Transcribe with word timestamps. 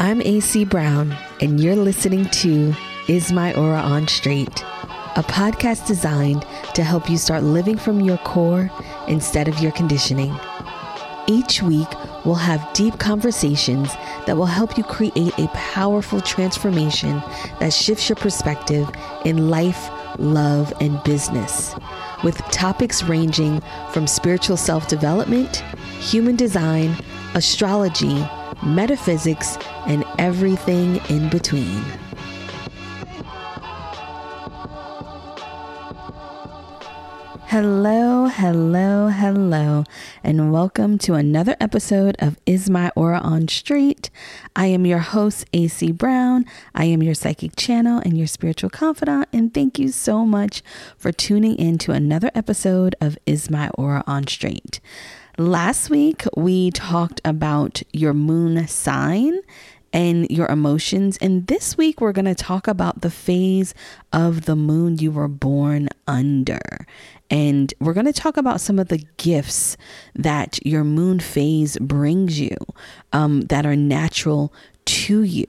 I'm 0.00 0.22
AC 0.22 0.64
Brown, 0.64 1.12
and 1.40 1.58
you're 1.58 1.74
listening 1.74 2.26
to 2.26 2.72
Is 3.08 3.32
My 3.32 3.52
Aura 3.54 3.80
on 3.80 4.06
Straight, 4.06 4.62
a 5.16 5.24
podcast 5.24 5.88
designed 5.88 6.46
to 6.74 6.84
help 6.84 7.10
you 7.10 7.18
start 7.18 7.42
living 7.42 7.76
from 7.76 8.00
your 8.00 8.18
core 8.18 8.70
instead 9.08 9.48
of 9.48 9.58
your 9.58 9.72
conditioning. 9.72 10.38
Each 11.26 11.64
week, 11.64 11.88
we'll 12.24 12.36
have 12.36 12.72
deep 12.74 13.00
conversations 13.00 13.92
that 14.26 14.36
will 14.36 14.46
help 14.46 14.78
you 14.78 14.84
create 14.84 15.36
a 15.36 15.48
powerful 15.48 16.20
transformation 16.20 17.20
that 17.58 17.72
shifts 17.72 18.08
your 18.08 18.16
perspective 18.16 18.88
in 19.24 19.50
life, 19.50 19.90
love, 20.16 20.72
and 20.80 21.02
business, 21.02 21.74
with 22.22 22.36
topics 22.52 23.02
ranging 23.02 23.60
from 23.92 24.06
spiritual 24.06 24.56
self 24.56 24.86
development, 24.86 25.56
human 25.98 26.36
design, 26.36 26.94
astrology, 27.34 28.24
metaphysics, 28.62 29.56
and 29.86 30.04
everything 30.18 30.96
in 31.08 31.28
between. 31.28 31.82
Hello, 37.50 38.26
hello, 38.26 39.08
hello, 39.08 39.84
and 40.22 40.52
welcome 40.52 40.98
to 40.98 41.14
another 41.14 41.56
episode 41.58 42.14
of 42.18 42.38
Is 42.44 42.68
My 42.68 42.92
Aura 42.94 43.20
on 43.20 43.48
Straight. 43.48 44.10
I 44.54 44.66
am 44.66 44.84
your 44.84 44.98
host, 44.98 45.46
AC 45.54 45.92
Brown. 45.92 46.44
I 46.74 46.84
am 46.84 47.02
your 47.02 47.14
psychic 47.14 47.56
channel 47.56 48.02
and 48.04 48.18
your 48.18 48.26
spiritual 48.26 48.68
confidant, 48.68 49.28
and 49.32 49.54
thank 49.54 49.78
you 49.78 49.88
so 49.88 50.26
much 50.26 50.62
for 50.98 51.10
tuning 51.10 51.56
in 51.56 51.78
to 51.78 51.92
another 51.92 52.30
episode 52.34 52.94
of 53.00 53.16
Is 53.24 53.50
My 53.50 53.70
Aura 53.70 54.04
on 54.06 54.26
Straight. 54.26 54.80
Last 55.38 55.88
week, 55.88 56.24
we 56.36 56.72
talked 56.72 57.20
about 57.24 57.80
your 57.92 58.12
moon 58.12 58.66
sign 58.66 59.38
and 59.92 60.28
your 60.28 60.48
emotions. 60.48 61.16
And 61.18 61.46
this 61.46 61.78
week, 61.78 62.00
we're 62.00 62.10
going 62.10 62.24
to 62.24 62.34
talk 62.34 62.66
about 62.66 63.02
the 63.02 63.10
phase 63.10 63.72
of 64.12 64.46
the 64.46 64.56
moon 64.56 64.98
you 64.98 65.12
were 65.12 65.28
born 65.28 65.90
under. 66.08 66.58
And 67.30 67.72
we're 67.78 67.92
going 67.92 68.06
to 68.06 68.12
talk 68.12 68.36
about 68.36 68.60
some 68.60 68.80
of 68.80 68.88
the 68.88 69.04
gifts 69.16 69.76
that 70.16 70.58
your 70.66 70.82
moon 70.82 71.20
phase 71.20 71.78
brings 71.78 72.40
you 72.40 72.56
um, 73.12 73.42
that 73.42 73.64
are 73.64 73.76
natural 73.76 74.52
to 74.88 75.22
you. 75.22 75.46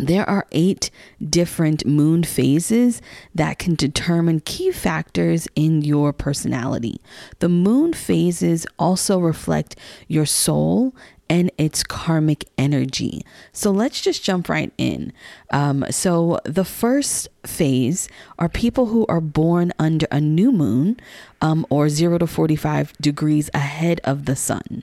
there 0.00 0.28
are 0.28 0.46
eight 0.52 0.90
different 1.28 1.86
moon 1.86 2.24
phases 2.24 3.02
that 3.34 3.58
can 3.58 3.74
determine 3.74 4.40
key 4.40 4.70
factors 4.72 5.46
in 5.54 5.82
your 5.82 6.12
personality. 6.12 7.00
The 7.38 7.48
moon 7.48 7.92
phases 7.92 8.66
also 8.78 9.18
reflect 9.18 9.76
your 10.08 10.26
soul 10.26 10.94
and 11.30 11.50
its 11.56 11.84
karmic 11.84 12.46
energy. 12.58 13.24
So 13.52 13.70
let's 13.70 14.00
just 14.00 14.24
jump 14.24 14.48
right 14.48 14.72
in. 14.76 15.12
Um, 15.52 15.84
so, 15.88 16.40
the 16.44 16.64
first 16.64 17.28
phase 17.46 18.08
are 18.38 18.48
people 18.48 18.86
who 18.86 19.06
are 19.08 19.20
born 19.20 19.72
under 19.78 20.08
a 20.10 20.20
new 20.20 20.50
moon 20.50 20.98
um, 21.40 21.64
or 21.70 21.88
0 21.88 22.18
to 22.18 22.26
45 22.26 22.94
degrees 23.00 23.48
ahead 23.54 24.00
of 24.02 24.26
the 24.26 24.34
sun. 24.34 24.82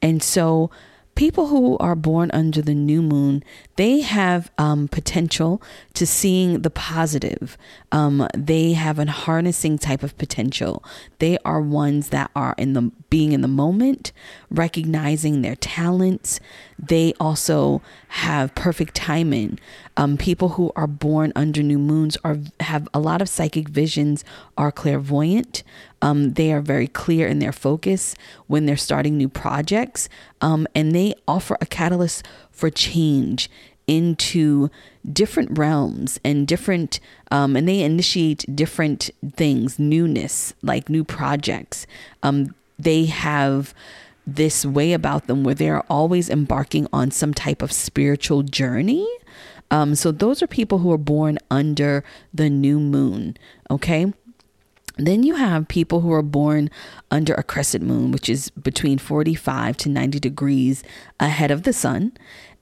And 0.00 0.22
so, 0.22 0.70
people 1.14 1.48
who 1.48 1.76
are 1.78 1.94
born 1.94 2.30
under 2.32 2.62
the 2.62 2.74
new 2.74 3.02
moon 3.02 3.42
they 3.76 4.00
have 4.00 4.50
um, 4.58 4.86
potential 4.88 5.62
to 5.94 6.06
seeing 6.06 6.62
the 6.62 6.70
positive. 6.70 7.56
Um, 7.90 8.28
they 8.36 8.74
have 8.74 8.98
a 8.98 9.10
harnessing 9.10 9.78
type 9.78 10.02
of 10.02 10.16
potential. 10.18 10.84
They 11.18 11.38
are 11.44 11.60
ones 11.60 12.10
that 12.10 12.30
are 12.36 12.54
in 12.58 12.74
the 12.74 12.90
being 13.08 13.32
in 13.32 13.40
the 13.40 13.48
moment 13.48 14.12
recognizing 14.50 15.42
their 15.42 15.56
talents 15.56 16.38
they 16.82 17.14
also 17.20 17.80
have 18.08 18.54
perfect 18.56 18.94
timing. 18.96 19.58
Um, 19.96 20.16
people 20.16 20.50
who 20.50 20.72
are 20.74 20.88
born 20.88 21.32
under 21.36 21.62
new 21.62 21.78
moons 21.78 22.18
are 22.24 22.38
have 22.60 22.88
a 22.92 22.98
lot 22.98 23.22
of 23.22 23.28
psychic 23.28 23.68
visions 23.68 24.24
are 24.58 24.72
clairvoyant. 24.72 25.62
Um, 26.02 26.32
they 26.32 26.52
are 26.52 26.60
very 26.60 26.88
clear 26.88 27.28
in 27.28 27.38
their 27.38 27.52
focus 27.52 28.16
when 28.48 28.66
they're 28.66 28.76
starting 28.76 29.16
new 29.16 29.28
projects, 29.28 30.08
um, 30.40 30.66
and 30.74 30.92
they 30.92 31.14
offer 31.28 31.56
a 31.60 31.66
catalyst 31.66 32.26
for 32.50 32.68
change 32.68 33.48
into 33.86 34.70
different 35.10 35.56
realms 35.56 36.18
and 36.24 36.46
different, 36.46 36.98
um, 37.30 37.56
and 37.56 37.68
they 37.68 37.82
initiate 37.82 38.44
different 38.54 39.10
things, 39.36 39.78
newness, 39.78 40.54
like 40.62 40.88
new 40.88 41.04
projects. 41.04 41.86
Um, 42.22 42.54
they 42.78 43.06
have 43.06 43.74
this 44.26 44.64
way 44.64 44.92
about 44.92 45.26
them 45.26 45.44
where 45.44 45.54
they're 45.54 45.82
always 45.90 46.30
embarking 46.30 46.86
on 46.92 47.10
some 47.10 47.34
type 47.34 47.62
of 47.62 47.72
spiritual 47.72 48.42
journey. 48.42 49.08
Um, 49.70 49.94
so 49.94 50.12
those 50.12 50.42
are 50.42 50.46
people 50.46 50.78
who 50.78 50.92
are 50.92 50.98
born 50.98 51.38
under 51.50 52.04
the 52.32 52.50
new 52.50 52.78
moon. 52.78 53.36
Okay. 53.70 54.12
Then 54.98 55.22
you 55.22 55.36
have 55.36 55.68
people 55.68 56.00
who 56.00 56.12
are 56.12 56.22
born 56.22 56.70
under 57.10 57.32
a 57.34 57.42
crescent 57.42 57.82
moon, 57.82 58.12
which 58.12 58.28
is 58.28 58.50
between 58.50 58.98
45 58.98 59.76
to 59.78 59.88
90 59.88 60.20
degrees 60.20 60.84
ahead 61.18 61.50
of 61.50 61.62
the 61.62 61.72
sun. 61.72 62.12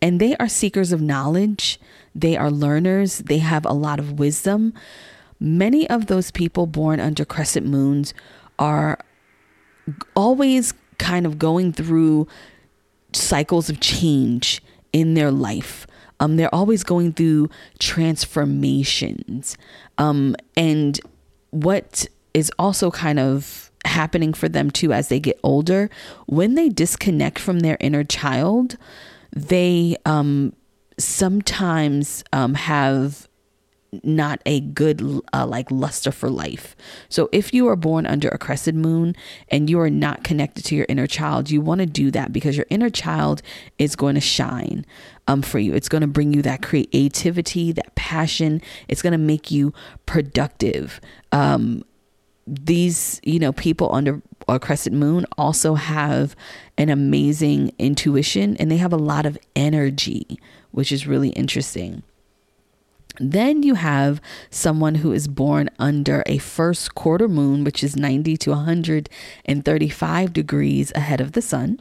And 0.00 0.20
they 0.20 0.36
are 0.36 0.48
seekers 0.48 0.92
of 0.92 1.00
knowledge, 1.02 1.80
they 2.14 2.36
are 2.36 2.50
learners, 2.50 3.18
they 3.18 3.38
have 3.38 3.66
a 3.66 3.72
lot 3.72 3.98
of 3.98 4.18
wisdom. 4.18 4.72
Many 5.40 5.90
of 5.90 6.06
those 6.06 6.30
people 6.30 6.66
born 6.66 7.00
under 7.00 7.24
crescent 7.24 7.66
moons 7.66 8.14
are 8.58 8.98
always 10.14 10.72
kind 11.00 11.26
of 11.26 11.38
going 11.38 11.72
through 11.72 12.28
cycles 13.12 13.68
of 13.68 13.80
change 13.80 14.62
in 14.92 15.14
their 15.14 15.32
life. 15.32 15.86
Um, 16.20 16.36
they're 16.36 16.54
always 16.54 16.84
going 16.84 17.14
through 17.14 17.48
transformations. 17.78 19.56
Um, 19.98 20.36
and 20.56 21.00
what 21.50 22.06
is 22.34 22.52
also 22.58 22.90
kind 22.90 23.18
of 23.18 23.70
happening 23.84 24.34
for 24.34 24.48
them 24.48 24.70
too 24.70 24.92
as 24.92 25.08
they 25.08 25.18
get 25.18 25.40
older. 25.42 25.90
When 26.26 26.54
they 26.54 26.68
disconnect 26.68 27.38
from 27.38 27.60
their 27.60 27.78
inner 27.80 28.04
child, 28.04 28.76
they 29.34 29.96
um, 30.04 30.52
sometimes 30.98 32.22
um, 32.32 32.54
have 32.54 33.28
not 34.02 34.40
a 34.46 34.60
good 34.60 35.20
uh, 35.32 35.46
like 35.46 35.70
luster 35.70 36.12
for 36.12 36.30
life. 36.30 36.76
So 37.08 37.28
if 37.32 37.52
you 37.52 37.68
are 37.68 37.76
born 37.76 38.06
under 38.06 38.28
a 38.28 38.38
crescent 38.38 38.78
moon 38.78 39.16
and 39.48 39.68
you 39.68 39.80
are 39.80 39.90
not 39.90 40.24
connected 40.24 40.64
to 40.66 40.76
your 40.76 40.86
inner 40.88 41.06
child, 41.06 41.50
you 41.50 41.60
want 41.60 41.80
to 41.80 41.86
do 41.86 42.10
that 42.12 42.32
because 42.32 42.56
your 42.56 42.66
inner 42.70 42.90
child 42.90 43.42
is 43.78 43.96
going 43.96 44.14
to 44.14 44.20
shine 44.20 44.84
um 45.26 45.42
for 45.42 45.58
you. 45.58 45.74
It's 45.74 45.88
going 45.88 46.02
to 46.02 46.06
bring 46.06 46.32
you 46.32 46.42
that 46.42 46.62
creativity, 46.62 47.72
that 47.72 47.94
passion. 47.94 48.62
It's 48.88 49.02
going 49.02 49.12
to 49.12 49.18
make 49.18 49.50
you 49.50 49.72
productive. 50.06 51.00
Um 51.32 51.84
these, 52.46 53.20
you 53.22 53.38
know, 53.38 53.52
people 53.52 53.94
under 53.94 54.20
a 54.48 54.58
crescent 54.58 54.96
moon 54.96 55.24
also 55.38 55.74
have 55.74 56.34
an 56.76 56.88
amazing 56.88 57.72
intuition 57.78 58.56
and 58.56 58.70
they 58.70 58.78
have 58.78 58.92
a 58.92 58.96
lot 58.96 59.26
of 59.26 59.38
energy, 59.54 60.38
which 60.72 60.90
is 60.90 61.06
really 61.06 61.28
interesting. 61.30 62.02
Then 63.20 63.62
you 63.62 63.74
have 63.74 64.18
someone 64.48 64.94
who 64.96 65.12
is 65.12 65.28
born 65.28 65.68
under 65.78 66.22
a 66.24 66.38
first 66.38 66.94
quarter 66.94 67.28
moon, 67.28 67.64
which 67.64 67.84
is 67.84 67.94
90 67.94 68.38
to 68.38 68.50
135 68.50 70.32
degrees 70.32 70.90
ahead 70.94 71.20
of 71.20 71.32
the 71.32 71.42
sun 71.42 71.78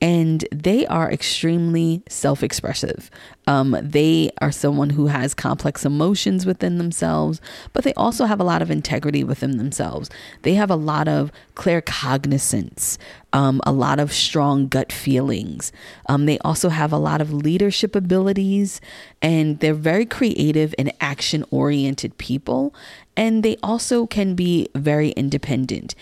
and 0.00 0.46
they 0.50 0.86
are 0.86 1.10
extremely 1.10 2.02
self 2.08 2.42
expressive. 2.42 3.10
Um, 3.46 3.76
they 3.82 4.30
are 4.40 4.52
someone 4.52 4.90
who 4.90 5.08
has 5.08 5.34
complex 5.34 5.84
emotions 5.84 6.46
within 6.46 6.78
themselves, 6.78 7.40
but 7.72 7.84
they 7.84 7.92
also 7.94 8.24
have 8.24 8.40
a 8.40 8.44
lot 8.44 8.62
of 8.62 8.70
integrity 8.70 9.24
within 9.24 9.58
themselves. 9.58 10.08
They 10.42 10.54
have 10.54 10.70
a 10.70 10.76
lot 10.76 11.08
of 11.08 11.30
claircognizance, 11.54 12.96
um, 13.32 13.60
a 13.66 13.72
lot 13.72 13.98
of 13.98 14.12
strong 14.12 14.68
gut 14.68 14.90
feelings. 14.92 15.70
Um, 16.06 16.26
they 16.26 16.38
also 16.38 16.70
have 16.70 16.92
a 16.92 16.98
lot 16.98 17.20
of 17.20 17.32
leadership 17.32 17.94
abilities, 17.94 18.80
and 19.20 19.58
they're 19.60 19.74
very 19.74 20.06
creative 20.06 20.74
and 20.78 20.92
action 21.00 21.44
oriented 21.50 22.16
people. 22.16 22.74
And 23.16 23.42
they 23.42 23.56
also 23.62 24.06
can 24.06 24.34
be 24.34 24.68
very 24.74 25.10
independent. 25.10 25.94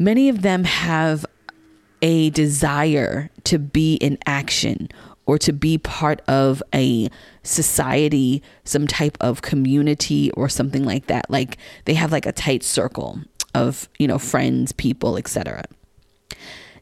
Many 0.00 0.30
of 0.30 0.40
them 0.40 0.64
have 0.64 1.26
a 2.02 2.30
desire 2.30 3.30
to 3.44 3.58
be 3.58 3.94
in 3.94 4.18
action 4.26 4.88
or 5.26 5.38
to 5.38 5.52
be 5.52 5.78
part 5.78 6.20
of 6.26 6.62
a 6.74 7.08
society, 7.42 8.42
some 8.64 8.86
type 8.86 9.16
of 9.20 9.42
community 9.42 10.30
or 10.32 10.48
something 10.48 10.84
like 10.84 11.06
that. 11.06 11.30
Like 11.30 11.56
they 11.84 11.94
have 11.94 12.10
like 12.10 12.26
a 12.26 12.32
tight 12.32 12.62
circle 12.62 13.20
of, 13.54 13.88
you 13.98 14.08
know, 14.08 14.18
friends, 14.18 14.72
people, 14.72 15.16
etc. 15.16 15.64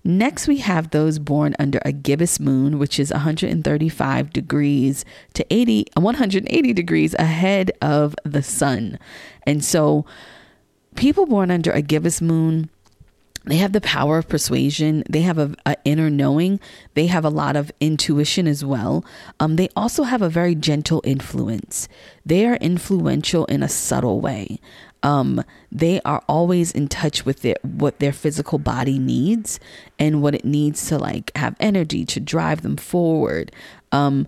Next, 0.05 0.49
we 0.49 0.59
have 0.59 0.91
those 0.91 1.19
born 1.19 1.55
under 1.59 1.81
a 1.85 1.93
gibbous 1.93 2.41
moon, 2.41 2.79
which 2.79 2.99
is 2.99 3.13
135 3.13 4.33
degrees 4.33 5.05
to 5.35 5.45
80, 5.53 5.87
180 5.95 6.73
degrees 6.73 7.15
ahead 7.19 7.73
of 7.83 8.15
the 8.25 8.43
sun. 8.43 8.99
And 9.43 9.63
so, 9.63 10.07
people 10.95 11.27
born 11.27 11.51
under 11.51 11.71
a 11.73 11.83
gibbous 11.83 12.23
moon 12.23 12.71
they 13.49 13.57
have 13.57 13.73
the 13.73 13.81
power 13.81 14.19
of 14.19 14.29
persuasion. 14.29 15.03
They 15.09 15.23
have 15.23 15.39
a, 15.39 15.55
a, 15.65 15.77
inner 15.85 16.11
knowing. 16.11 16.61
They 16.95 17.07
have 17.07 17.25
a 17.25 17.31
lot 17.31 17.57
of 17.57 17.73
intuition 17.81 18.47
as 18.47 18.65
well. 18.65 19.05
Um, 19.41 19.57
they 19.57 19.69
also 19.75 20.03
have 20.03 20.21
a 20.21 20.29
very 20.29 20.55
gentle 20.55 21.01
influence. 21.05 21.89
They 22.27 22.47
are 22.47 22.57
influential 22.57 23.47
in 23.47 23.63
a 23.63 23.69
subtle 23.69 24.21
way. 24.21 24.61
Um, 25.03 25.45
they 25.73 26.01
are 26.05 26.23
always 26.29 26.73
in 26.73 26.89
touch 26.89 27.25
with 27.25 27.43
their 27.43 27.57
what 27.63 28.01
their 28.01 28.13
physical 28.13 28.59
body 28.59 28.99
needs 28.99 29.61
and 29.99 30.21
what 30.21 30.35
it 30.35 30.45
needs 30.45 30.87
to 30.89 30.99
like 30.99 31.31
have 31.37 31.55
energy 31.61 32.05
to 32.07 32.21
drive 32.21 32.63
them 32.63 32.77
forward. 32.77 33.53
Um, 33.93 34.27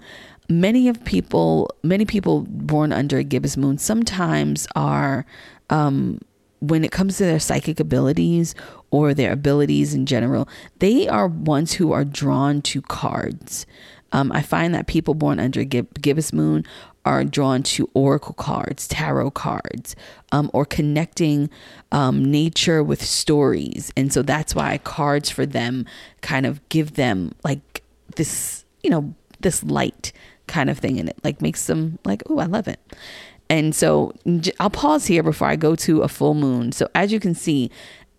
many 0.49 0.89
of 0.89 1.05
people 1.05 1.71
many 1.83 2.05
people 2.05 2.43
born 2.49 2.93
under 2.93 3.19
a 3.19 3.25
gibbous 3.25 3.57
moon 3.57 3.79
sometimes 3.79 4.67
are 4.77 5.27
um, 5.71 6.21
when 6.61 6.85
it 6.85 6.93
comes 6.93 7.17
to 7.17 7.25
their 7.25 7.41
psychic 7.41 7.81
abilities 7.81 8.55
or 8.91 9.15
their 9.15 9.33
abilities 9.33 9.95
in 9.95 10.07
general, 10.07 10.49
they 10.79 11.09
are 11.09 11.29
ones 11.29 11.75
who 11.75 11.93
are 11.93 12.05
drawn 12.05 12.63
to 12.63 12.83
cards. 12.83 13.67
Um, 14.13 14.33
I 14.33 14.43
find 14.43 14.75
that 14.75 14.87
people 14.87 15.15
born 15.15 15.39
under 15.39 15.63
Gib- 15.65 16.01
Gibbous 16.01 16.33
Moon 16.33 16.65
are 17.05 17.25
drawn 17.25 17.63
to 17.63 17.89
oracle 17.95 18.35
cards, 18.35 18.87
tarot 18.89 19.31
cards, 19.31 19.97
um, 20.33 20.51
or 20.53 20.65
connecting 20.65 21.49
um, 21.93 22.25
nature 22.25 22.83
with 22.83 23.03
stories. 23.03 23.93
And 23.97 24.13
so 24.13 24.23
that's 24.23 24.55
why 24.55 24.79
cards 24.79 25.31
for 25.31 25.47
them 25.47 25.87
kind 26.21 26.45
of 26.45 26.67
give 26.69 26.95
them 26.95 27.33
like 27.43 27.83
this, 28.17 28.65
you 28.83 28.91
know, 28.91 29.15
this 29.41 29.63
light 29.63 30.13
kind 30.47 30.69
of 30.69 30.79
thing 30.79 30.99
in 30.99 31.09
it, 31.09 31.17
like 31.25 31.41
makes 31.41 31.67
them 31.67 31.99
like, 32.05 32.23
oh, 32.29 32.39
I 32.39 32.47
love 32.47 32.69
it. 32.69 32.81
And 33.49 33.75
so 33.75 34.13
I'll 34.61 34.71
pause 34.71 35.07
here 35.07 35.23
before 35.23 35.49
I 35.49 35.57
go 35.57 35.75
to 35.75 36.03
a 36.03 36.09
full 36.09 36.35
moon. 36.35 36.71
So 36.71 36.89
as 36.95 37.13
you 37.13 37.19
can 37.19 37.35
see, 37.35 37.71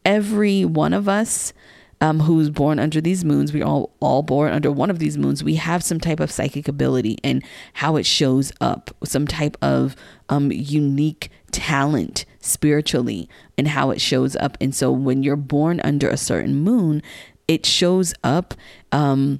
every 0.06 0.65
one 0.65 0.94
of 0.94 1.07
us 1.07 1.53
um, 2.01 2.21
who's 2.21 2.50
born 2.50 2.80
under 2.80 3.00
these 3.00 3.24
moons, 3.24 3.53
we 3.53 3.62
all 3.62 3.94
all 4.00 4.24
born 4.24 4.51
under 4.51 4.71
one 4.71 4.89
of 4.89 4.98
these 4.98 5.18
moons. 5.18 5.44
We 5.44 5.56
have 5.56 5.83
some 5.83 6.00
type 6.00 6.19
of 6.19 6.31
psychic 6.31 6.68
ability 6.68 7.18
and 7.24 7.44
how 7.74 7.95
it 7.95 8.06
shows 8.06 8.51
up, 8.59 8.89
some 9.03 9.27
type 9.27 9.56
of 9.62 9.95
um, 10.27 10.51
unique 10.51 11.30
talent 11.51 12.25
spiritually 12.39 13.30
and 13.57 13.68
how 13.68 13.92
it 13.92 14.01
shows 14.01 14.36
up. 14.38 14.57
And 14.59 14.74
so 14.74 14.92
when 14.92 15.21
you're 15.21 15.36
born 15.36 15.80
under 15.83 16.09
a 16.09 16.18
certain 16.18 16.56
moon, 16.56 17.04
it 17.47 17.68
shows 17.68 18.15
up 18.24 18.56
um, 18.92 19.39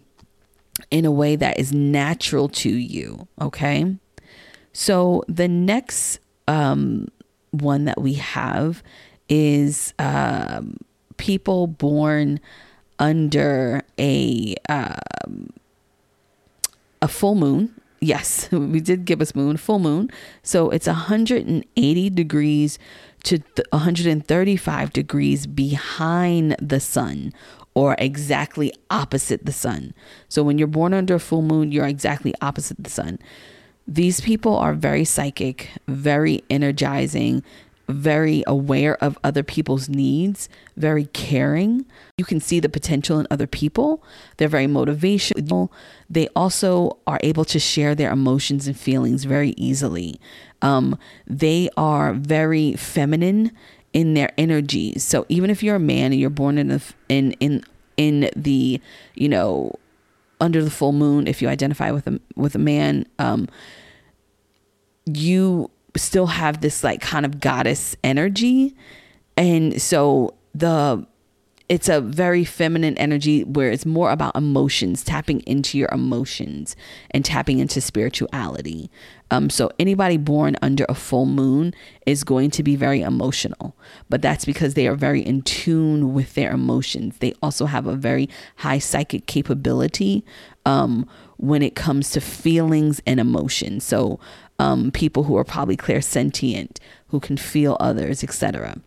in 0.92 1.06
a 1.06 1.12
way 1.12 1.36
that 1.36 1.60
is 1.60 1.74
natural 1.74 2.48
to 2.50 2.70
you. 2.70 3.28
Okay. 3.42 3.98
So 4.72 5.24
the 5.28 5.48
next 5.48 6.20
um, 6.48 7.08
one 7.50 7.86
that 7.86 8.00
we 8.00 8.14
have 8.14 8.84
is 9.32 9.94
um, 9.98 10.78
people 11.16 11.66
born 11.66 12.40
under 13.00 13.82
a 13.98 14.56
um, 14.70 15.50
a 17.02 17.08
full 17.08 17.36
moon. 17.36 17.74
Yes, 18.02 18.50
we 18.52 18.82
did 18.82 19.06
gibbous 19.06 19.34
moon, 19.34 19.58
full 19.58 19.80
moon. 19.80 20.12
So 20.44 20.70
it's 20.70 20.88
180 20.88 22.10
degrees 22.10 22.78
to 23.24 23.40
135 23.70 24.94
degrees 24.94 25.48
behind 25.48 26.56
the 26.60 26.80
sun 26.80 27.34
or 27.74 27.96
exactly 28.00 28.74
opposite 28.90 29.46
the 29.46 29.54
sun. 29.54 29.94
So 30.28 30.44
when 30.44 30.58
you're 30.58 30.68
born 30.68 30.94
under 30.94 31.16
a 31.16 31.20
full 31.20 31.42
moon, 31.42 31.72
you're 31.72 31.88
exactly 31.88 32.34
opposite 32.42 32.84
the 32.84 32.90
sun. 32.90 33.20
These 33.88 34.22
people 34.22 34.58
are 34.58 34.74
very 34.74 35.06
psychic, 35.06 35.70
very 35.88 36.44
energizing, 36.50 37.44
very 37.92 38.44
aware 38.48 38.96
of 39.04 39.18
other 39.24 39.44
people's 39.44 39.90
needs, 39.90 40.50
very 40.78 41.06
caring. 41.06 41.86
You 42.18 42.26
can 42.26 42.40
see 42.40 42.60
the 42.60 42.70
potential 42.70 43.20
in 43.20 43.28
other 43.30 43.48
people. 43.48 44.04
They're 44.38 44.48
very 44.48 44.68
motivational. 44.68 45.70
They 46.10 46.28
also 46.36 46.98
are 47.08 47.20
able 47.24 47.46
to 47.46 47.60
share 47.60 47.96
their 47.96 48.12
emotions 48.12 48.68
and 48.68 48.78
feelings 48.78 49.24
very 49.24 49.54
easily. 49.58 50.20
Um, 50.62 50.98
they 51.28 51.70
are 51.78 52.14
very 52.14 52.74
feminine 52.74 53.52
in 53.94 54.14
their 54.14 54.32
energies. 54.38 55.04
So 55.04 55.26
even 55.30 55.50
if 55.50 55.64
you're 55.64 55.76
a 55.76 55.80
man 55.80 56.12
and 56.12 56.20
you're 56.20 56.30
born 56.30 56.58
in 56.58 56.70
the 56.70 56.82
in 57.10 57.34
in 57.34 57.64
in 57.98 58.30
the 58.36 58.80
you 59.16 59.30
know 59.30 59.74
under 60.40 60.64
the 60.64 60.72
full 60.72 60.92
moon, 60.92 61.28
if 61.28 61.42
you 61.42 61.48
identify 61.48 61.92
with 61.92 62.08
a 62.08 62.20
with 62.36 62.56
a 62.56 62.60
man, 62.60 63.06
um, 63.20 63.48
you 65.06 65.70
still 65.96 66.28
have 66.28 66.62
this 66.62 66.84
like 66.84 67.02
kind 67.02 67.26
of 67.26 67.40
goddess 67.40 67.96
energy. 68.04 68.76
And 69.38 69.82
so 69.82 70.36
the 70.54 71.06
it's 71.72 71.88
a 71.88 72.02
very 72.02 72.44
feminine 72.44 72.98
energy 72.98 73.46
where 73.46 73.72
it's 73.72 73.86
more 73.86 74.12
about 74.12 74.36
emotions, 74.36 75.06
tapping 75.06 75.40
into 75.48 75.78
your 75.78 75.88
emotions 75.90 76.76
and 77.12 77.24
tapping 77.24 77.60
into 77.60 77.80
spirituality. 77.80 78.92
Um, 79.32 79.50
so 79.50 79.72
anybody 79.80 80.18
born 80.18 80.58
under 80.62 80.86
a 80.90 80.94
full 80.94 81.26
moon 81.26 81.74
is 82.06 82.26
going 82.26 82.52
to 82.52 82.64
be 82.64 82.76
very 82.76 83.00
emotional, 83.00 83.74
but 84.10 84.22
that's 84.22 84.44
because 84.44 84.74
they 84.74 84.86
are 84.86 84.96
very 84.96 85.22
in 85.22 85.44
tune 85.44 86.14
with 86.14 86.34
their 86.34 86.52
emotions. 86.52 87.20
They 87.20 87.34
also 87.42 87.68
have 87.68 87.88
a 87.88 87.96
very 87.96 88.28
high 88.58 88.80
psychic 88.80 89.26
capability 89.26 90.26
um, 90.66 91.08
when 91.38 91.62
it 91.62 91.76
comes 91.76 92.12
to 92.12 92.22
feelings 92.22 93.02
and 93.06 93.20
emotions. 93.20 93.84
So 93.84 94.20
um, 94.60 94.92
people 94.92 95.24
who 95.24 95.36
are 95.38 95.44
probably 95.44 95.76
clairsentient, 95.76 96.78
who 97.08 97.20
can 97.20 97.38
feel 97.38 97.78
others, 97.80 98.24
etc. 98.24 98.78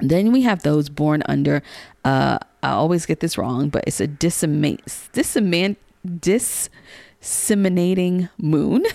Then 0.00 0.32
we 0.32 0.42
have 0.42 0.62
those 0.62 0.88
born 0.88 1.22
under, 1.26 1.62
uh, 2.04 2.38
I 2.62 2.70
always 2.70 3.06
get 3.06 3.20
this 3.20 3.38
wrong, 3.38 3.68
but 3.68 3.84
it's 3.86 4.00
a 4.00 4.06
disseminate, 4.06 4.82
disseminate, 5.12 5.76
disseminating 6.20 8.28
moon. 8.38 8.84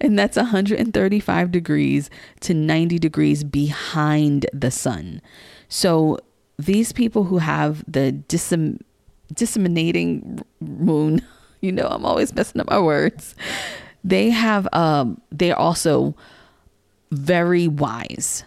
and 0.00 0.18
that's 0.18 0.36
135 0.36 1.50
degrees 1.50 2.10
to 2.40 2.54
90 2.54 2.98
degrees 2.98 3.44
behind 3.44 4.46
the 4.52 4.70
sun. 4.70 5.20
So 5.68 6.18
these 6.58 6.92
people 6.92 7.24
who 7.24 7.38
have 7.38 7.84
the 7.86 8.22
dissem- 8.28 8.80
disseminating 9.32 10.42
moon, 10.60 11.22
you 11.60 11.72
know, 11.72 11.86
I'm 11.88 12.04
always 12.04 12.34
messing 12.34 12.60
up 12.60 12.68
my 12.68 12.78
words 12.78 13.34
they 14.06 14.28
have 14.28 14.68
um 14.74 15.18
they're 15.32 15.58
also 15.58 16.14
very 17.10 17.66
wise 17.66 18.44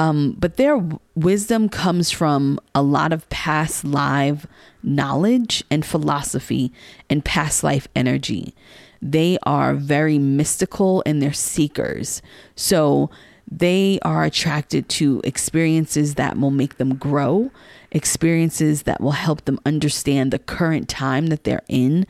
um, 0.00 0.34
but 0.38 0.56
their 0.56 0.82
wisdom 1.14 1.68
comes 1.68 2.10
from 2.10 2.58
a 2.74 2.80
lot 2.80 3.12
of 3.12 3.28
past 3.28 3.84
life 3.84 4.46
knowledge 4.82 5.62
and 5.70 5.84
philosophy 5.84 6.72
and 7.10 7.22
past 7.22 7.62
life 7.62 7.86
energy. 7.94 8.54
They 9.02 9.36
are 9.42 9.74
very 9.74 10.18
mystical 10.18 11.02
and 11.04 11.20
they're 11.20 11.34
seekers. 11.34 12.22
So 12.56 13.10
they 13.50 13.98
are 14.00 14.24
attracted 14.24 14.88
to 14.88 15.20
experiences 15.22 16.14
that 16.14 16.38
will 16.38 16.50
make 16.50 16.78
them 16.78 16.94
grow, 16.94 17.50
experiences 17.92 18.82
that 18.84 19.00
will 19.00 19.12
help 19.12 19.44
them 19.44 19.58
understand 19.66 20.30
the 20.30 20.38
current 20.38 20.88
time 20.88 21.28
that 21.28 21.44
they're 21.44 21.62
in. 21.68 22.06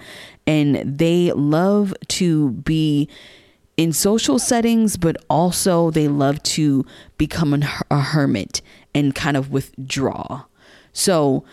And 0.46 0.76
they 0.98 1.32
love 1.32 1.94
to 2.08 2.50
be 2.50 3.08
in 3.76 3.92
social 3.92 4.38
settings, 4.38 4.96
but 4.96 5.16
also 5.30 5.90
they 5.90 6.08
love 6.08 6.42
to 6.42 6.84
become 7.16 7.54
a, 7.54 7.82
a 7.90 8.00
hermit 8.00 8.60
and 8.94 9.14
kind 9.14 9.36
of 9.36 9.50
withdraw. 9.50 10.44
So, 10.92 11.44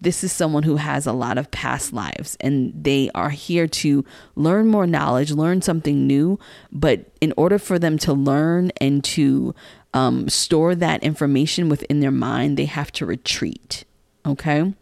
this 0.00 0.24
is 0.24 0.32
someone 0.32 0.64
who 0.64 0.76
has 0.76 1.06
a 1.06 1.12
lot 1.12 1.38
of 1.38 1.50
past 1.52 1.92
lives 1.92 2.36
and 2.40 2.72
they 2.74 3.08
are 3.14 3.30
here 3.30 3.68
to 3.68 4.04
learn 4.34 4.66
more 4.66 4.84
knowledge, 4.84 5.30
learn 5.30 5.62
something 5.62 6.08
new. 6.08 6.40
But 6.72 7.12
in 7.20 7.32
order 7.36 7.56
for 7.56 7.78
them 7.78 7.96
to 7.98 8.12
learn 8.12 8.72
and 8.80 9.04
to 9.04 9.54
um, 9.96 10.28
store 10.28 10.74
that 10.74 11.02
information 11.02 11.70
within 11.70 12.00
their 12.00 12.10
mind, 12.10 12.58
they 12.58 12.66
have 12.66 12.92
to 12.92 13.06
retreat. 13.06 13.84
Okay. 14.26 14.74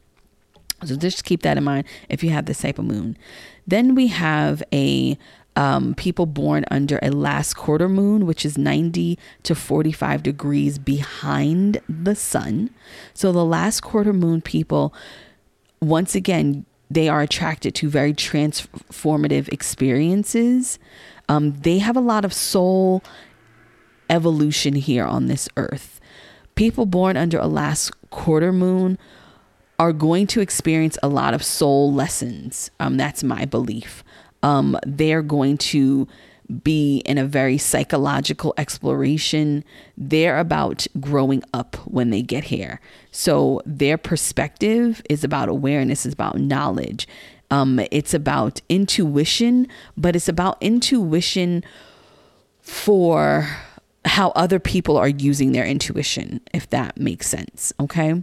So 0.85 0.97
just 0.97 1.25
keep 1.25 1.42
that 1.42 1.56
in 1.56 1.62
mind 1.62 1.87
if 2.09 2.25
you 2.25 2.30
have 2.30 2.47
this 2.47 2.61
type 2.61 2.80
of 2.80 2.85
moon. 2.85 3.16
Then 3.64 3.94
we 3.94 4.09
have 4.09 4.61
a 4.73 5.16
um, 5.54 5.94
people 5.94 6.26
born 6.26 6.64
under 6.68 6.99
a 7.00 7.11
last 7.11 7.54
quarter 7.54 7.88
moon, 7.88 8.26
which 8.26 8.44
is 8.44 8.59
90 8.59 9.16
to 9.44 9.54
45 9.54 10.25
degrees 10.25 10.78
behind 10.78 11.80
the 11.88 12.16
sun. 12.16 12.71
So 13.14 13.30
the 13.30 13.44
last 13.44 13.83
quarter 13.83 14.12
moon 14.12 14.40
people, 14.40 14.92
once 15.80 16.16
again, 16.16 16.66
they 16.90 17.09
are 17.09 17.21
attracted 17.21 17.76
to 17.76 17.88
very 17.88 18.12
transformative 18.12 19.49
experiences. 19.52 20.80
Um, 21.28 21.52
they 21.61 21.78
have 21.78 21.97
a 21.97 22.00
lot 22.00 22.25
of 22.25 22.33
soul 22.33 23.00
evolution 24.11 24.75
here 24.75 25.04
on 25.04 25.26
this 25.26 25.49
earth. 25.56 26.00
People 26.54 26.87
born 26.87 27.16
under 27.16 27.38
a 27.38 27.46
last 27.46 27.92
quarter 28.11 28.52
moon 28.52 28.99
are 29.78 29.92
going 29.92 30.26
to 30.28 30.40
experience 30.40 30.96
a 31.02 31.08
lot 31.08 31.34
of 31.34 31.42
soul 31.42 31.92
lessons. 31.92 32.70
Um, 32.78 32.96
that's 32.96 33.25
my 33.25 33.44
belief. 33.44 34.04
Um, 34.42 34.78
they're 34.87 35.23
going 35.23 35.58
to 35.58 36.06
be 36.62 36.99
in 36.99 37.16
a 37.18 37.25
very 37.25 37.56
psychological 37.58 38.54
exploration. 38.58 39.64
They're 39.96 40.38
about 40.38 40.87
growing 41.00 41.42
up 41.52 41.76
when 41.87 42.11
they 42.11 42.23
get 42.23 42.44
here. 42.44 42.80
So 43.11 43.62
their 43.64 43.96
perspective 43.96 45.02
is 45.08 45.25
about 45.25 45.49
awareness, 45.49 46.04
is 46.04 46.12
about 46.12 46.38
knowledge. 46.38 47.08
Um, 47.50 47.80
it's 47.90 48.14
about 48.14 48.61
intuition, 48.68 49.68
but 49.96 50.14
it's 50.14 50.28
about 50.28 50.58
intuition 50.61 51.64
for 52.61 53.49
how 54.04 54.30
other 54.30 54.58
people 54.58 54.96
are 54.96 55.08
using 55.08 55.52
their 55.52 55.64
intuition, 55.64 56.40
if 56.52 56.68
that 56.70 56.99
makes 56.99 57.26
sense. 57.28 57.73
Okay. 57.80 58.23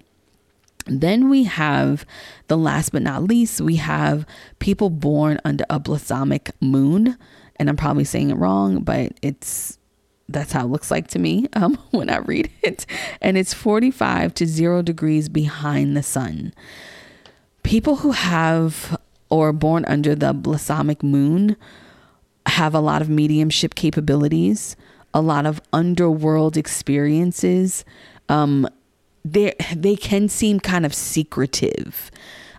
Then 0.86 1.30
we 1.30 1.44
have 1.44 2.06
the 2.48 2.58
last 2.58 2.92
but 2.92 3.02
not 3.02 3.24
least, 3.24 3.62
we 3.62 3.76
have 3.78 4.26
people 4.60 4.90
born 4.90 5.40
under 5.46 5.64
a 5.70 5.80
balsamic 5.80 6.52
moon. 6.60 7.18
And 7.58 7.70
I'm 7.70 7.78
probably 7.78 8.04
saying 8.04 8.32
it 8.32 8.36
wrong, 8.36 8.82
but 8.82 9.14
it's 9.22 9.78
that's 10.30 10.54
how 10.54 10.66
it 10.66 10.70
looks 10.70 10.90
like 10.90 11.08
to 11.08 11.20
me 11.20 11.48
um, 11.54 11.76
when 11.92 12.10
I 12.10 12.18
read 12.18 12.50
it. 12.62 12.86
And 13.22 13.38
it's 13.38 13.54
45 13.54 14.34
to 14.36 14.46
zero 14.46 14.82
degrees 14.82 15.30
behind 15.30 15.96
the 15.96 16.04
sun. 16.04 16.54
People 17.64 17.98
who 17.98 18.12
have 18.12 18.98
or 19.30 19.54
born 19.54 19.86
under 19.86 20.16
the 20.16 20.34
balsamic 20.34 21.04
moon 21.04 21.56
have 22.46 22.74
a 22.74 22.80
lot 22.80 23.02
of 23.02 23.10
mediumship 23.10 23.76
capabilities, 23.76 24.76
a 25.14 25.22
lot 25.22 25.46
of 25.46 25.62
underworld 25.74 26.58
experiences. 26.58 27.86
Um, 28.30 28.68
they 29.24 29.54
they 29.76 29.96
can 29.96 30.30
seem 30.30 30.60
kind 30.60 30.86
of 30.86 30.94
secretive 30.94 32.12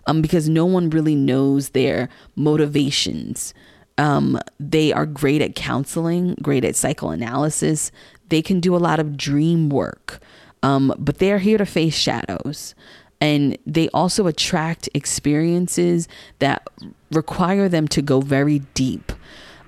um, 0.07 0.21
because 0.21 0.49
no 0.49 0.65
one 0.65 0.89
really 0.89 1.15
knows 1.15 1.69
their 1.69 2.09
motivations. 2.35 3.53
Um, 3.97 4.39
they 4.59 4.91
are 4.91 5.05
great 5.05 5.41
at 5.41 5.55
counseling, 5.55 6.35
great 6.41 6.65
at 6.65 6.75
psychoanalysis. 6.75 7.91
They 8.29 8.41
can 8.41 8.59
do 8.59 8.75
a 8.75 8.77
lot 8.77 8.99
of 8.99 9.17
dream 9.17 9.69
work, 9.69 10.19
um, 10.63 10.93
but 10.97 11.19
they're 11.19 11.39
here 11.39 11.57
to 11.57 11.65
face 11.65 11.95
shadows. 11.95 12.73
And 13.21 13.57
they 13.65 13.87
also 13.89 14.27
attract 14.27 14.89
experiences 14.93 16.09
that 16.39 16.67
require 17.11 17.69
them 17.69 17.87
to 17.89 18.01
go 18.01 18.19
very 18.19 18.59
deep, 18.73 19.13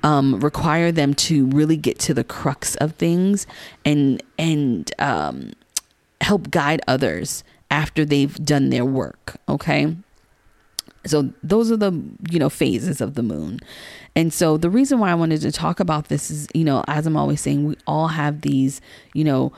um, 0.05 0.39
require 0.39 0.91
them 0.91 1.13
to 1.15 1.47
really 1.47 1.75
get 1.75 1.99
to 1.99 2.13
the 2.13 2.23
crux 2.23 2.75
of 2.75 2.93
things, 2.93 3.45
and 3.83 4.23
and 4.37 4.89
um, 4.99 5.51
help 6.21 6.51
guide 6.51 6.81
others 6.87 7.43
after 7.69 8.05
they've 8.05 8.35
done 8.45 8.69
their 8.69 8.85
work. 8.85 9.35
Okay. 9.49 9.95
So 11.07 11.29
those 11.43 11.71
are 11.71 11.77
the, 11.77 11.91
you 12.31 12.39
know, 12.39 12.49
phases 12.49 12.99
of 12.99 13.13
the 13.13 13.21
moon. 13.21 13.59
And 14.15 14.33
so 14.33 14.57
the 14.57 14.71
reason 14.71 14.97
why 14.97 15.11
I 15.11 15.15
wanted 15.15 15.41
to 15.41 15.51
talk 15.51 15.79
about 15.79 16.07
this 16.07 16.31
is, 16.31 16.47
you 16.55 16.63
know, 16.63 16.83
as 16.87 17.05
I'm 17.05 17.15
always 17.15 17.41
saying, 17.41 17.63
we 17.65 17.75
all 17.85 18.07
have 18.07 18.41
these, 18.41 18.81
you 19.13 19.23
know, 19.23 19.53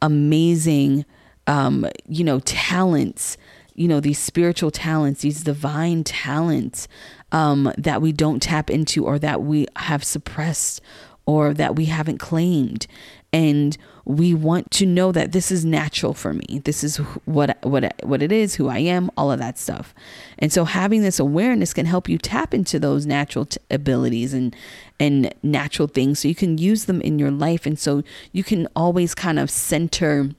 amazing, 0.00 1.04
um, 1.48 1.86
you 2.06 2.22
know, 2.22 2.38
talents, 2.40 3.36
you 3.74 3.88
know, 3.88 3.98
these 3.98 4.18
spiritual 4.18 4.70
talents, 4.70 5.22
these 5.22 5.42
divine 5.42 6.04
talents 6.04 6.86
um, 7.32 7.72
that 7.76 8.00
we 8.00 8.12
don't 8.12 8.40
tap 8.40 8.70
into 8.70 9.04
or 9.04 9.18
that 9.18 9.42
we 9.42 9.66
have 9.76 10.04
suppressed 10.04 10.80
or 11.26 11.52
that 11.54 11.74
we 11.76 11.86
haven't 11.86 12.18
claimed. 12.18 12.86
And 13.32 13.76
we 14.04 14.34
want 14.34 14.70
to 14.72 14.84
know 14.84 15.10
that 15.12 15.32
this 15.32 15.50
is 15.50 15.64
natural 15.64 16.12
for 16.12 16.34
me. 16.34 16.60
This 16.64 16.84
is 16.84 16.98
what 17.24 17.56
what 17.62 17.94
what 18.04 18.22
it 18.22 18.32
is 18.32 18.56
who 18.56 18.68
i 18.68 18.78
am 18.78 19.10
all 19.16 19.30
of 19.30 19.38
that 19.38 19.58
stuff. 19.58 19.94
And 20.38 20.52
so 20.52 20.64
having 20.64 21.02
this 21.02 21.18
awareness 21.18 21.72
can 21.72 21.86
help 21.86 22.08
you 22.08 22.18
tap 22.18 22.52
into 22.52 22.78
those 22.78 23.06
natural 23.06 23.46
t- 23.46 23.58
abilities 23.70 24.34
and 24.34 24.54
and 25.00 25.32
natural 25.42 25.88
things. 25.88 26.18
So 26.18 26.28
you 26.28 26.34
can 26.34 26.58
use 26.58 26.84
them 26.84 27.00
in 27.00 27.18
your 27.18 27.30
life. 27.30 27.64
And 27.64 27.78
so 27.78 28.02
you 28.32 28.44
can 28.44 28.68
always 28.76 29.14
kind 29.14 29.38
of 29.38 29.50
center 29.50 30.30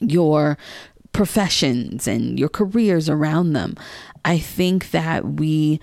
your 0.00 0.56
professions 1.12 2.06
and 2.06 2.38
your 2.38 2.48
careers 2.48 3.08
around 3.08 3.52
them 3.52 3.74
i 4.24 4.38
think 4.38 4.90
that 4.90 5.24
we 5.24 5.80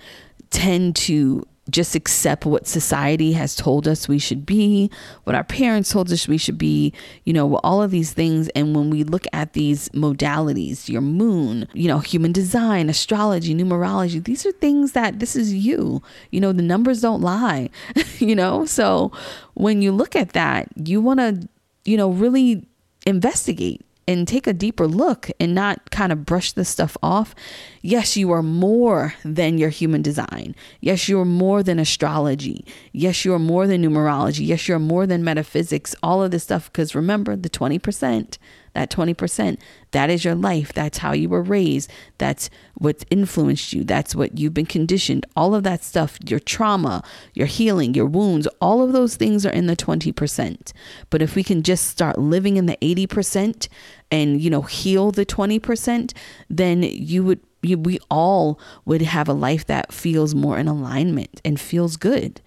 tend 0.50 0.96
to 0.96 1.44
just 1.70 1.94
accept 1.94 2.46
what 2.46 2.66
society 2.66 3.32
has 3.32 3.54
told 3.54 3.86
us 3.86 4.08
we 4.08 4.18
should 4.18 4.46
be, 4.46 4.90
what 5.24 5.36
our 5.36 5.44
parents 5.44 5.90
told 5.90 6.10
us 6.10 6.26
we 6.26 6.38
should 6.38 6.58
be, 6.58 6.92
you 7.24 7.32
know, 7.32 7.56
all 7.56 7.82
of 7.82 7.90
these 7.90 8.12
things. 8.12 8.48
And 8.50 8.74
when 8.74 8.90
we 8.90 9.04
look 9.04 9.26
at 9.32 9.52
these 9.52 9.88
modalities, 9.90 10.88
your 10.88 11.00
moon, 11.00 11.68
you 11.74 11.88
know, 11.88 11.98
human 11.98 12.32
design, 12.32 12.88
astrology, 12.88 13.54
numerology, 13.54 14.22
these 14.22 14.46
are 14.46 14.52
things 14.52 14.92
that 14.92 15.18
this 15.18 15.36
is 15.36 15.52
you. 15.52 16.02
You 16.30 16.40
know, 16.40 16.52
the 16.52 16.62
numbers 16.62 17.00
don't 17.00 17.20
lie, 17.20 17.70
you 18.18 18.34
know? 18.34 18.64
So 18.64 19.12
when 19.54 19.82
you 19.82 19.92
look 19.92 20.16
at 20.16 20.30
that, 20.30 20.68
you 20.76 21.00
want 21.00 21.20
to, 21.20 21.48
you 21.84 21.96
know, 21.96 22.10
really 22.10 22.66
investigate 23.06 23.84
and 24.08 24.26
take 24.26 24.46
a 24.46 24.54
deeper 24.54 24.88
look 24.88 25.30
and 25.38 25.54
not 25.54 25.90
kind 25.90 26.10
of 26.10 26.24
brush 26.24 26.52
this 26.52 26.70
stuff 26.70 26.96
off. 27.02 27.34
Yes, 27.82 28.16
you 28.16 28.32
are 28.32 28.42
more 28.42 29.14
than 29.22 29.58
your 29.58 29.68
human 29.68 30.00
design. 30.00 30.56
Yes, 30.80 31.10
you're 31.10 31.26
more 31.26 31.62
than 31.62 31.78
astrology. 31.78 32.64
Yes, 32.92 33.26
you're 33.26 33.38
more 33.38 33.66
than 33.66 33.82
numerology. 33.82 34.46
Yes, 34.46 34.66
you're 34.66 34.78
more 34.78 35.06
than 35.06 35.22
metaphysics, 35.22 35.94
all 36.02 36.22
of 36.22 36.30
this 36.30 36.42
stuff. 36.44 36.72
Because 36.72 36.94
remember, 36.94 37.36
the 37.36 37.50
20%, 37.50 38.38
that 38.78 38.90
20%, 38.90 39.58
that 39.90 40.08
is 40.08 40.24
your 40.24 40.36
life. 40.36 40.72
That's 40.72 40.98
how 40.98 41.12
you 41.12 41.28
were 41.28 41.42
raised. 41.42 41.90
That's 42.18 42.48
what 42.74 43.04
influenced 43.10 43.72
you. 43.72 43.82
That's 43.82 44.14
what 44.14 44.38
you've 44.38 44.54
been 44.54 44.66
conditioned. 44.66 45.26
All 45.34 45.54
of 45.54 45.64
that 45.64 45.82
stuff, 45.82 46.16
your 46.24 46.38
trauma, 46.38 47.02
your 47.34 47.48
healing, 47.48 47.94
your 47.94 48.06
wounds, 48.06 48.46
all 48.60 48.82
of 48.82 48.92
those 48.92 49.16
things 49.16 49.44
are 49.44 49.50
in 49.50 49.66
the 49.66 49.74
20%. 49.74 50.72
But 51.10 51.22
if 51.22 51.34
we 51.34 51.42
can 51.42 51.64
just 51.64 51.86
start 51.88 52.18
living 52.18 52.56
in 52.56 52.66
the 52.66 52.78
80% 52.80 53.66
and, 54.12 54.40
you 54.40 54.48
know, 54.48 54.62
heal 54.62 55.10
the 55.10 55.26
20%, 55.26 56.12
then 56.48 56.82
you 56.84 57.24
would 57.24 57.40
you, 57.60 57.76
we 57.76 57.98
all 58.08 58.60
would 58.84 59.02
have 59.02 59.28
a 59.28 59.32
life 59.32 59.66
that 59.66 59.92
feels 59.92 60.32
more 60.32 60.56
in 60.58 60.68
alignment 60.68 61.40
and 61.44 61.58
feels 61.58 61.96
good. 61.96 62.40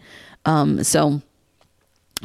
Um, 0.45 0.85
so 0.85 1.21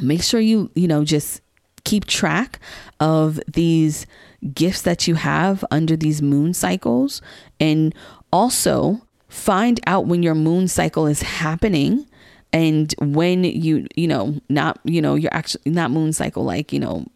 make 0.01 0.23
sure 0.23 0.39
you, 0.39 0.71
you 0.77 0.87
know, 0.87 1.05
just 1.05 1.43
keep 1.87 2.05
track 2.05 2.59
of 2.99 3.41
these 3.47 4.07
gifts 4.53 4.83
that 4.83 5.07
you 5.07 5.15
have 5.15 5.65
under 5.71 5.97
these 5.97 6.21
moon 6.21 6.53
cycles 6.53 7.23
and 7.61 7.95
also 8.33 9.01
find 9.29 9.79
out 9.87 10.07
when 10.07 10.21
your 10.21 10.35
moon 10.35 10.67
cycle 10.67 11.07
is 11.07 11.23
happening 11.23 12.05
and 12.53 12.93
when 12.99 13.45
you 13.45 13.87
you 13.95 14.09
know 14.09 14.35
not 14.49 14.81
you 14.83 15.01
know 15.01 15.15
you're 15.15 15.33
actually 15.33 15.71
not 15.71 15.93
moon 15.93 16.13
cycle 16.13 16.45
like 16.45 16.73
you 16.73 16.81
know 16.81 17.07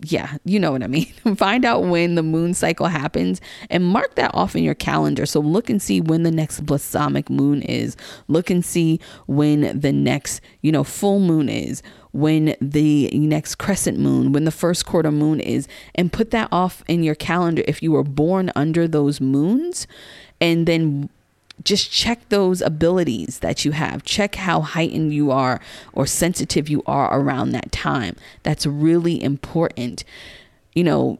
yeah, 0.00 0.36
you 0.44 0.60
know 0.60 0.70
what 0.70 0.82
I 0.82 0.86
mean. 0.86 1.06
Find 1.36 1.64
out 1.64 1.84
when 1.84 2.14
the 2.14 2.22
moon 2.22 2.54
cycle 2.54 2.86
happens 2.86 3.40
and 3.68 3.84
mark 3.84 4.14
that 4.14 4.30
off 4.34 4.54
in 4.54 4.62
your 4.62 4.74
calendar. 4.74 5.26
So 5.26 5.40
look 5.40 5.68
and 5.68 5.82
see 5.82 6.00
when 6.00 6.22
the 6.22 6.30
next 6.30 6.60
balsamic 6.60 7.28
moon 7.28 7.62
is. 7.62 7.96
Look 8.28 8.50
and 8.50 8.64
see 8.64 9.00
when 9.26 9.78
the 9.78 9.92
next, 9.92 10.40
you 10.62 10.70
know, 10.70 10.84
full 10.84 11.18
moon 11.18 11.48
is, 11.48 11.82
when 12.18 12.56
the 12.60 13.08
next 13.12 13.54
crescent 13.56 13.98
moon, 13.98 14.32
when 14.32 14.44
the 14.44 14.50
first 14.50 14.84
quarter 14.84 15.12
moon 15.12 15.38
is, 15.38 15.68
and 15.94 16.12
put 16.12 16.30
that 16.32 16.48
off 16.50 16.82
in 16.88 17.02
your 17.02 17.14
calendar 17.14 17.62
if 17.68 17.82
you 17.82 17.92
were 17.92 18.02
born 18.02 18.50
under 18.56 18.88
those 18.88 19.20
moons. 19.20 19.86
And 20.40 20.66
then 20.66 21.10
just 21.64 21.90
check 21.90 22.28
those 22.28 22.60
abilities 22.60 23.38
that 23.40 23.64
you 23.64 23.72
have. 23.72 24.02
Check 24.04 24.36
how 24.36 24.60
heightened 24.60 25.12
you 25.12 25.30
are 25.30 25.60
or 25.92 26.06
sensitive 26.06 26.68
you 26.68 26.82
are 26.86 27.18
around 27.18 27.52
that 27.52 27.70
time. 27.72 28.16
That's 28.42 28.66
really 28.66 29.22
important. 29.22 30.04
You 30.74 30.84
know, 30.84 31.18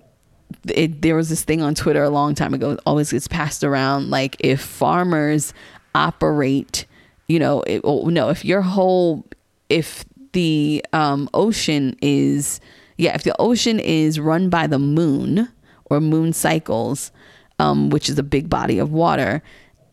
it, 0.69 1.02
there 1.02 1.17
was 1.17 1.28
this 1.28 1.45
thing 1.45 1.61
on 1.62 1.75
Twitter 1.75 2.02
a 2.02 2.11
long 2.11 2.35
time 2.35 2.55
ago, 2.55 2.78
always 2.87 3.12
gets 3.12 3.28
passed 3.28 3.62
around. 3.62 4.11
Like, 4.11 4.37
if 4.40 4.61
farmers 4.61 5.52
operate, 5.95 6.87
you 7.26 7.38
know, 7.38 7.62
it, 7.62 7.83
oh, 7.85 8.09
no, 8.09 8.31
if 8.31 8.45
your 8.45 8.62
whole, 8.62 9.25
if 9.69 10.05
the 10.32 10.85
um, 10.92 11.28
ocean 11.35 11.97
is, 12.02 12.61
yeah, 12.97 13.14
if 13.14 13.23
the 13.23 13.35
ocean 13.40 13.78
is 13.80 14.20
run 14.20 14.50
by 14.50 14.66
the 14.66 14.78
moon 14.78 15.49
or 15.87 16.00
moon 16.00 16.32
cycles, 16.32 17.12
um, 17.58 17.90
which 17.90 18.08
is 18.08 18.18
a 18.18 18.23
big 18.23 18.49
body 18.49 18.78
of 18.78 18.92
water, 18.92 19.42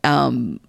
um, 0.04 0.60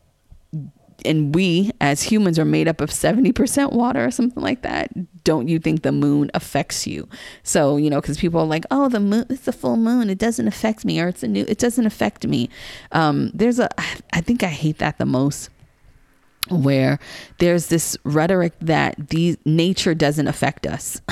and 1.05 1.35
we 1.35 1.71
as 1.79 2.01
humans 2.01 2.39
are 2.39 2.45
made 2.45 2.67
up 2.67 2.81
of 2.81 2.89
70% 2.89 3.71
water 3.71 4.03
or 4.03 4.11
something 4.11 4.41
like 4.41 4.63
that 4.63 4.91
don't 5.27 5.49
you 5.49 5.59
think 5.59 5.81
the 5.81 5.91
moon 5.91 6.31
affects 6.33 6.87
you? 6.87 7.05
So 7.43 7.75
you 7.75 7.89
know 7.89 7.99
because 7.99 8.17
people 8.17 8.39
are 8.39 8.45
like 8.45 8.65
oh 8.71 8.87
the 8.87 9.01
moon 9.01 9.25
it's 9.29 9.41
the 9.41 9.51
full 9.51 9.75
moon. 9.75 10.09
It 10.09 10.17
doesn't 10.17 10.47
affect 10.47 10.85
me 10.85 11.01
or 11.01 11.09
it's 11.09 11.21
a 11.21 11.27
new 11.27 11.43
it 11.49 11.57
doesn't 11.57 11.85
affect 11.85 12.25
me. 12.25 12.49
Um, 12.93 13.31
there's 13.33 13.59
a 13.59 13.69
i 14.13 14.21
think 14.21 14.41
i 14.41 14.47
hate 14.47 14.77
that 14.77 14.97
the 14.97 15.05
most 15.05 15.49
where 16.49 16.99
there's 17.39 17.67
this 17.67 17.97
rhetoric 18.03 18.53
that 18.61 19.09
the 19.09 19.37
nature 19.45 19.93
doesn't 19.93 20.27
affect 20.27 20.65
us. 20.65 21.01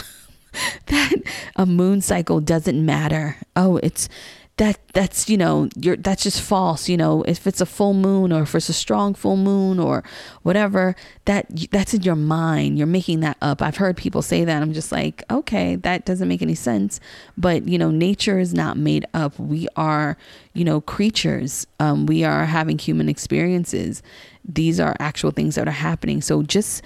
That 0.86 1.12
a 1.58 1.65
moon 1.65 2.00
cycle 2.00 2.39
doesn't 2.39 2.86
matter. 2.86 3.36
Oh 3.58 3.75
it's 3.84 4.08
that 4.57 4.79
that's 4.93 5.29
you 5.29 5.38
know 5.38 5.67
you're 5.75 5.97
that's 5.97 6.24
just 6.24 6.41
false 6.41 6.88
you 6.88 6.95
know 6.95 7.24
if 7.24 7.45
it's 7.45 7.59
a 7.59 7.65
full 7.65 7.93
moon 7.93 8.31
or 8.31 8.43
if 8.43 8.55
it's 8.55 8.69
a 8.69 8.74
strong 8.74 9.13
full 9.13 9.35
moon 9.35 9.79
or 9.79 10.01
whatever 10.43 10.95
that 11.25 11.45
that's 11.71 11.93
in 11.93 12.03
your 12.03 12.15
mind. 12.15 12.77
You're 12.77 12.88
making 12.88 13.19
that 13.21 13.38
up. 13.41 13.62
I've 13.62 13.77
heard 13.77 13.97
people 13.97 14.21
say 14.21 14.45
that. 14.45 14.62
I'm 14.62 14.74
just 14.74 14.91
like 14.91 15.24
okay 15.29 15.75
that 15.77 16.05
doesn't 16.05 16.27
make 16.27 16.41
any 16.41 16.55
sense. 16.55 17.00
But 17.38 17.67
you 17.67 17.77
know 17.77 17.91
nature 17.91 18.39
is 18.39 18.53
not 18.53 18.77
made 18.77 19.05
up. 19.13 19.38
We 19.38 19.67
are 19.75 20.17
you 20.53 20.63
know 20.63 20.79
creatures. 20.81 21.67
Um, 21.79 22.05
we 22.05 22.24
are 22.24 22.45
having 22.45 22.77
human 22.77 23.09
experiences. 23.09 24.01
These 24.47 24.79
are 24.79 24.95
actual 25.00 25.31
things 25.31 25.55
that 25.55 25.67
are 25.67 25.71
happening. 25.71 26.21
So 26.21 26.43
just 26.43 26.81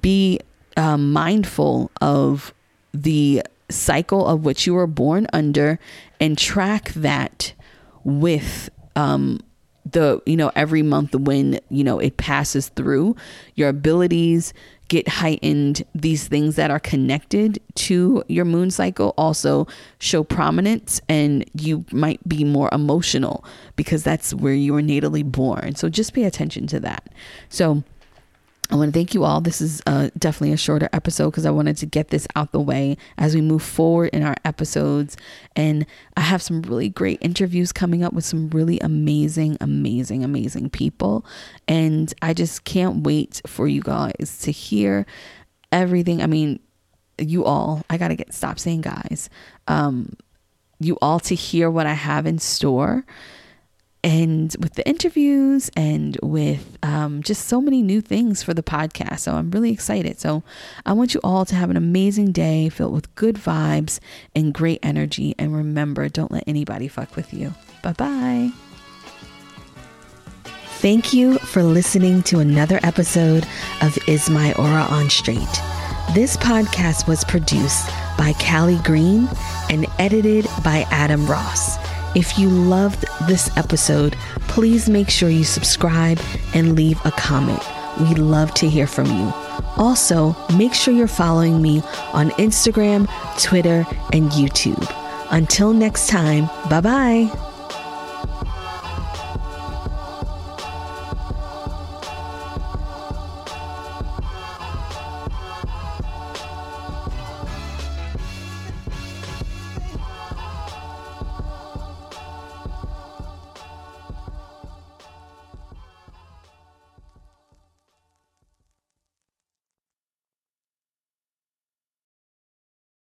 be 0.00 0.40
um, 0.76 1.12
mindful 1.12 1.90
of 2.00 2.52
the 2.92 3.42
cycle 3.72 4.26
of 4.26 4.44
which 4.44 4.66
you 4.66 4.74
were 4.74 4.86
born 4.86 5.26
under 5.32 5.78
and 6.20 6.38
track 6.38 6.92
that 6.94 7.52
with 8.04 8.70
um, 8.96 9.40
the 9.90 10.20
you 10.26 10.36
know 10.36 10.50
every 10.54 10.82
month 10.82 11.14
when 11.14 11.58
you 11.68 11.82
know 11.82 11.98
it 11.98 12.16
passes 12.16 12.68
through 12.68 13.16
your 13.54 13.68
abilities 13.68 14.54
get 14.92 15.08
heightened 15.08 15.82
these 15.94 16.28
things 16.28 16.56
that 16.56 16.70
are 16.70 16.78
connected 16.78 17.58
to 17.74 18.22
your 18.28 18.44
moon 18.44 18.70
cycle 18.70 19.14
also 19.16 19.66
show 19.98 20.22
prominence 20.22 21.00
and 21.08 21.48
you 21.54 21.82
might 21.92 22.20
be 22.28 22.44
more 22.44 22.68
emotional 22.72 23.42
because 23.76 24.04
that's 24.04 24.34
where 24.34 24.52
you 24.52 24.74
were 24.74 24.82
natally 24.82 25.24
born. 25.24 25.74
So 25.76 25.88
just 25.88 26.12
pay 26.12 26.24
attention 26.24 26.66
to 26.66 26.80
that. 26.80 27.08
So 27.48 27.82
I 28.72 28.76
want 28.76 28.88
to 28.88 28.98
thank 28.98 29.12
you 29.12 29.24
all. 29.24 29.42
This 29.42 29.60
is 29.60 29.82
uh, 29.86 30.08
definitely 30.18 30.54
a 30.54 30.56
shorter 30.56 30.88
episode 30.94 31.30
because 31.30 31.44
I 31.44 31.50
wanted 31.50 31.76
to 31.76 31.86
get 31.86 32.08
this 32.08 32.26
out 32.34 32.52
the 32.52 32.60
way 32.60 32.96
as 33.18 33.34
we 33.34 33.42
move 33.42 33.62
forward 33.62 34.08
in 34.14 34.22
our 34.22 34.34
episodes. 34.46 35.14
And 35.54 35.84
I 36.16 36.22
have 36.22 36.40
some 36.40 36.62
really 36.62 36.88
great 36.88 37.18
interviews 37.20 37.70
coming 37.70 38.02
up 38.02 38.14
with 38.14 38.24
some 38.24 38.48
really 38.48 38.80
amazing, 38.80 39.58
amazing, 39.60 40.24
amazing 40.24 40.70
people. 40.70 41.26
And 41.68 42.14
I 42.22 42.32
just 42.32 42.64
can't 42.64 43.04
wait 43.04 43.42
for 43.46 43.68
you 43.68 43.82
guys 43.82 44.38
to 44.40 44.50
hear 44.50 45.04
everything. 45.70 46.22
I 46.22 46.26
mean, 46.26 46.58
you 47.18 47.44
all, 47.44 47.84
I 47.90 47.98
got 47.98 48.08
to 48.08 48.16
get 48.16 48.32
stop 48.32 48.58
saying 48.58 48.80
guys. 48.80 49.28
Um, 49.68 50.16
you 50.80 50.96
all 51.02 51.20
to 51.20 51.34
hear 51.34 51.70
what 51.70 51.86
I 51.86 51.92
have 51.92 52.24
in 52.24 52.38
store 52.38 53.04
and 54.04 54.54
with 54.58 54.74
the 54.74 54.86
interviews 54.88 55.70
and 55.76 56.18
with 56.22 56.76
um, 56.82 57.22
just 57.22 57.46
so 57.46 57.60
many 57.60 57.82
new 57.82 58.00
things 58.00 58.42
for 58.42 58.52
the 58.52 58.62
podcast. 58.62 59.20
So 59.20 59.34
I'm 59.34 59.50
really 59.50 59.70
excited. 59.70 60.18
So 60.18 60.42
I 60.84 60.92
want 60.92 61.14
you 61.14 61.20
all 61.22 61.44
to 61.44 61.54
have 61.54 61.70
an 61.70 61.76
amazing 61.76 62.32
day 62.32 62.68
filled 62.68 62.92
with 62.92 63.14
good 63.14 63.36
vibes 63.36 64.00
and 64.34 64.52
great 64.52 64.80
energy. 64.82 65.34
And 65.38 65.54
remember, 65.54 66.08
don't 66.08 66.32
let 66.32 66.44
anybody 66.46 66.88
fuck 66.88 67.14
with 67.14 67.32
you. 67.32 67.54
Bye 67.82 67.92
bye. 67.92 68.50
Thank 70.82 71.12
you 71.12 71.38
for 71.38 71.62
listening 71.62 72.24
to 72.24 72.40
another 72.40 72.80
episode 72.82 73.46
of 73.82 73.96
Is 74.08 74.28
My 74.28 74.52
Aura 74.54 74.82
on 74.90 75.08
Straight. 75.10 75.38
This 76.12 76.36
podcast 76.36 77.06
was 77.06 77.22
produced 77.22 77.88
by 78.18 78.34
Callie 78.40 78.80
Green 78.82 79.28
and 79.70 79.86
edited 80.00 80.46
by 80.64 80.84
Adam 80.90 81.24
Ross. 81.26 81.78
If 82.14 82.38
you 82.38 82.48
loved 82.48 83.04
this 83.26 83.54
episode, 83.56 84.16
please 84.48 84.88
make 84.88 85.08
sure 85.08 85.30
you 85.30 85.44
subscribe 85.44 86.20
and 86.54 86.76
leave 86.76 87.00
a 87.06 87.10
comment. 87.12 87.62
We'd 88.00 88.18
love 88.18 88.52
to 88.54 88.68
hear 88.68 88.86
from 88.86 89.06
you. 89.06 89.32
Also, 89.76 90.36
make 90.56 90.74
sure 90.74 90.92
you're 90.92 91.08
following 91.08 91.62
me 91.62 91.82
on 92.12 92.30
Instagram, 92.32 93.08
Twitter, 93.42 93.86
and 94.12 94.30
YouTube. 94.30 94.86
Until 95.30 95.72
next 95.72 96.08
time, 96.08 96.46
bye 96.68 96.80
bye. 96.80 97.51